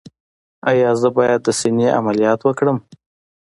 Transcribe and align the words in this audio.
ایا 0.69 0.89
زه 1.01 1.09
باید 1.17 1.39
د 1.43 1.49
سینې 1.59 1.87
عملیات 1.99 2.39
وکړم؟ 2.43 2.77